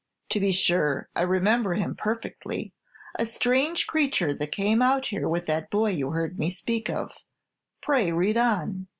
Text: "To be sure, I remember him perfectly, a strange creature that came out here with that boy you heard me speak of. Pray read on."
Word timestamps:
"To 0.29 0.39
be 0.39 0.51
sure, 0.51 1.09
I 1.15 1.21
remember 1.21 1.75
him 1.75 1.93
perfectly, 1.95 2.73
a 3.19 3.23
strange 3.27 3.85
creature 3.85 4.33
that 4.33 4.51
came 4.51 4.81
out 4.81 5.05
here 5.09 5.29
with 5.29 5.45
that 5.45 5.69
boy 5.69 5.91
you 5.91 6.09
heard 6.09 6.39
me 6.39 6.49
speak 6.49 6.89
of. 6.89 7.19
Pray 7.83 8.11
read 8.11 8.35
on." 8.35 8.87